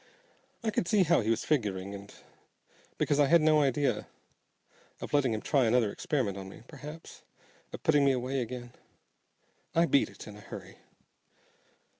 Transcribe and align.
I 0.63 0.71
could 0.71 0.87
see 0.87 1.03
how 1.03 1.21
he 1.21 1.29
was 1.29 1.45
figuring, 1.45 1.93
and 1.93 2.11
because 2.97 3.19
I 3.19 3.27
had 3.27 3.39
no 3.39 3.61
idea 3.61 4.07
of 4.99 5.13
letting 5.13 5.31
him 5.31 5.43
try 5.43 5.65
another 5.65 5.91
experiment 5.91 6.39
on 6.39 6.49
me, 6.49 6.63
p'r'aps 6.67 7.21
of 7.71 7.83
putting 7.83 8.03
me 8.03 8.11
away 8.11 8.41
again, 8.41 8.73
I 9.75 9.85
beat 9.85 10.09
it 10.09 10.25
in 10.25 10.35
a 10.35 10.41
hurry. 10.41 10.77